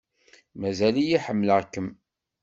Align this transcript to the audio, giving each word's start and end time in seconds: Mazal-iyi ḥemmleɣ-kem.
Mazal-iyi 0.59 1.19
ḥemmleɣ-kem. 1.25 1.87